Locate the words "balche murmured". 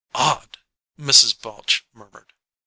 1.39-2.33